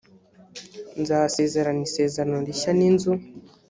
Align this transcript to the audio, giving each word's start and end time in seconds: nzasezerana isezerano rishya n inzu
nzasezerana 1.01 1.81
isezerano 1.87 2.35
rishya 2.47 2.71
n 2.79 2.81
inzu 2.89 3.11